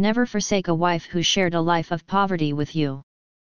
Never 0.00 0.26
forsake 0.26 0.68
a 0.68 0.74
wife 0.74 1.06
who 1.06 1.22
shared 1.24 1.54
a 1.54 1.60
life 1.60 1.90
of 1.90 2.06
poverty 2.06 2.52
with 2.52 2.76
you. 2.76 3.02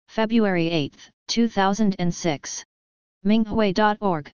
February 0.10 0.70
8, 0.70 0.96
2006. 1.28 2.64
Minghui.org. 3.26 4.32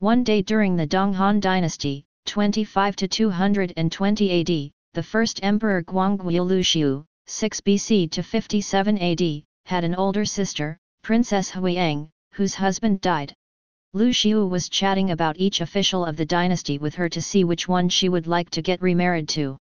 One 0.00 0.24
day 0.24 0.42
during 0.42 0.74
the 0.74 0.88
Donghan 0.88 1.40
dynasty, 1.40 2.04
25 2.26 2.96
to 2.96 3.06
220 3.06 4.40
AD, 4.40 4.72
the 4.94 5.02
first 5.04 5.38
emperor 5.44 5.84
Guangwu 5.84 6.44
Luxiu, 6.44 7.04
6 7.26 7.60
BC 7.60 8.10
to 8.10 8.22
57 8.24 8.98
AD, 8.98 9.42
had 9.66 9.84
an 9.84 9.94
older 9.94 10.24
sister, 10.24 10.76
Princess 11.02 11.52
Huiyang, 11.52 12.08
whose 12.32 12.56
husband 12.56 13.00
died. 13.00 13.32
Lu 13.92 14.12
Xiu 14.12 14.48
was 14.48 14.68
chatting 14.68 15.12
about 15.12 15.38
each 15.38 15.60
official 15.60 16.04
of 16.04 16.16
the 16.16 16.26
dynasty 16.26 16.78
with 16.78 16.96
her 16.96 17.08
to 17.08 17.22
see 17.22 17.44
which 17.44 17.68
one 17.68 17.88
she 17.88 18.08
would 18.08 18.26
like 18.26 18.50
to 18.50 18.60
get 18.60 18.82
remarried 18.82 19.28
to. 19.28 19.56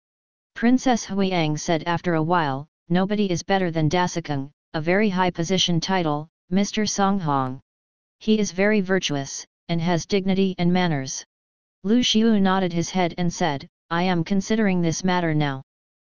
Princess 0.61 1.07
Huiyang 1.07 1.57
said 1.57 1.81
after 1.87 2.13
a 2.13 2.21
while, 2.21 2.67
nobody 2.87 3.31
is 3.31 3.41
better 3.41 3.71
than 3.71 3.89
Dasikong, 3.89 4.51
a 4.75 4.79
very 4.79 5.09
high 5.09 5.31
position 5.31 5.79
title, 5.79 6.29
Mr. 6.51 6.87
Songhong. 6.87 7.59
He 8.19 8.37
is 8.37 8.51
very 8.51 8.79
virtuous, 8.79 9.43
and 9.69 9.81
has 9.81 10.05
dignity 10.05 10.53
and 10.59 10.71
manners. 10.71 11.25
Lu 11.83 12.03
Xiu 12.03 12.39
nodded 12.39 12.73
his 12.73 12.91
head 12.91 13.15
and 13.17 13.33
said, 13.33 13.67
I 13.89 14.03
am 14.03 14.23
considering 14.23 14.81
this 14.81 15.03
matter 15.03 15.33
now. 15.33 15.63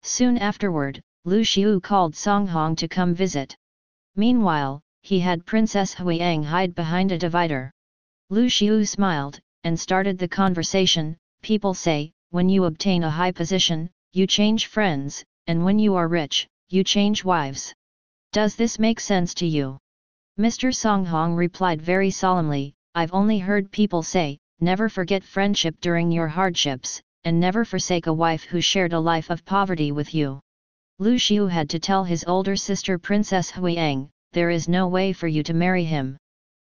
Soon 0.02 0.38
afterward, 0.38 1.02
Lu 1.24 1.46
Xiu 1.46 1.80
called 1.82 2.14
Songhong 2.14 2.76
to 2.76 2.90
come 2.90 3.16
visit. 3.16 3.56
Meanwhile, 4.18 4.82
he 5.04 5.22
had 5.22 5.46
Princess 5.46 5.96
Huiyang 5.96 6.44
hide 6.44 6.76
behind 6.76 7.14
a 7.14 7.18
divider. 7.18 7.72
Lu 8.30 8.50
Xiu 8.50 8.86
smiled, 8.86 9.40
and 9.64 9.80
started 9.80 10.18
the 10.18 10.28
conversation, 10.28 11.16
people 11.42 11.74
say, 11.74 12.12
when 12.32 12.50
you 12.50 12.66
obtain 12.66 13.06
a 13.06 13.10
high 13.10 13.32
position, 13.32 13.90
you 14.14 14.28
change 14.28 14.68
friends, 14.68 15.24
and 15.48 15.66
when 15.66 15.80
you 15.80 15.96
are 15.96 16.08
rich, 16.08 16.48
you 16.70 16.84
change 16.84 17.24
wives. 17.24 17.74
Does 18.32 18.56
this 18.56 18.78
make 18.78 19.00
sense 19.00 19.34
to 19.36 19.48
you? 19.48 19.80
Mr. 20.40 20.74
Song 20.74 21.04
Hong 21.04 21.34
replied 21.34 21.82
very 21.82 22.12
solemnly, 22.12 22.76
I've 22.94 23.14
only 23.14 23.40
heard 23.40 23.72
people 23.72 24.04
say, 24.04 24.38
never 24.60 24.88
forget 24.88 25.24
friendship 25.24 25.76
during 25.82 26.12
your 26.12 26.28
hardships, 26.28 27.02
and 27.24 27.40
never 27.40 27.66
forsake 27.66 28.06
a 28.06 28.14
wife 28.14 28.44
who 28.44 28.62
shared 28.62 28.94
a 28.94 29.00
life 29.00 29.32
of 29.32 29.46
poverty 29.46 29.92
with 29.92 30.14
you. 30.14 30.40
Lu 31.00 31.18
Xiu 31.18 31.48
had 31.48 31.68
to 31.72 31.80
tell 31.80 32.04
his 32.04 32.24
older 32.28 32.56
sister 32.56 33.00
Princess 33.00 33.50
Huiyang, 33.52 34.10
there 34.32 34.52
is 34.52 34.68
no 34.68 34.88
way 34.88 35.12
for 35.12 35.28
you 35.28 35.42
to 35.42 35.56
marry 35.56 35.86
him. 35.86 36.18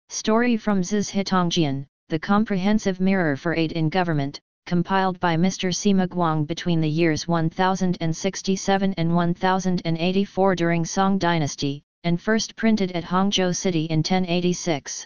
Story 0.10 0.58
from 0.58 0.82
Zizhi 0.82 1.24
Tongjian, 1.24 1.86
the 2.10 2.20
comprehensive 2.20 3.00
mirror 3.00 3.36
for 3.36 3.56
aid 3.56 3.72
in 3.72 3.90
government, 3.90 4.40
compiled 4.66 5.20
by 5.20 5.38
Mr. 5.38 5.70
Sima 5.72 6.08
Guang 6.08 6.46
between 6.48 6.82
the 6.82 6.90
years 6.90 7.28
1067 7.28 8.94
and 8.98 9.16
1084 9.16 10.56
during 10.56 10.84
Song 10.86 11.18
Dynasty, 11.20 11.84
and 12.04 12.20
first 12.20 12.56
printed 12.56 12.92
at 12.94 13.04
Hangzhou 13.04 13.56
City 13.56 13.86
in 13.86 14.00
1086. 14.00 15.06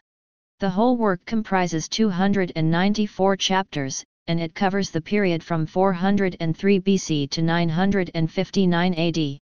The 0.60 0.70
whole 0.70 0.96
work 0.98 1.26
comprises 1.26 1.90
294 1.90 3.36
chapters, 3.38 4.04
and 4.28 4.40
it 4.40 4.56
covers 4.56 4.92
the 4.92 5.02
period 5.02 5.44
from 5.44 5.66
403 5.66 6.80
BC 6.80 7.30
to 7.30 7.42
959 7.42 8.94
AD. 8.94 9.40